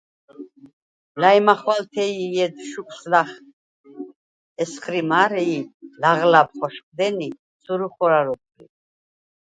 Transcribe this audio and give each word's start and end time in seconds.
ლა̈ჲმახვა̄ლთე 1.21 2.03
ი 2.21 2.23
ჲედ 2.33 2.55
შუკვს 2.69 2.99
ლახ 3.11 3.29
ესხრი 4.61 5.01
მა̄რე 5.09 5.43
ი 5.57 5.59
ლაღლა̈ბ 6.01 6.49
ხოშყდენი, 6.57 7.29
სურუ 7.63 7.87
ხოლა 7.93 8.19
როქვ 8.25 8.45
ლი. 8.57 8.65